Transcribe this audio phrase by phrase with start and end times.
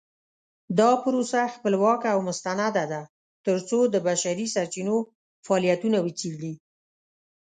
[0.79, 3.01] دا پروسه خپلواکه او مستنده ده
[3.45, 4.97] ترڅو د بشري سرچینو
[5.45, 6.53] فعالیتونه وڅیړي.